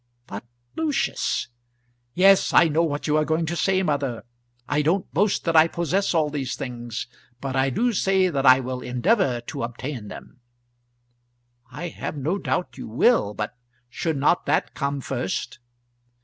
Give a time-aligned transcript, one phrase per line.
[0.25, 0.43] "But,
[0.75, 1.49] Lucius"
[2.15, 4.23] "Yes, I know what you are going to say, mother.
[4.67, 7.05] I don't boast that I possess all these things;
[7.39, 10.39] but I do say that I will endeavour to obtain them."
[11.71, 13.55] "I have no doubt you will; but
[13.91, 15.59] should not that come first?"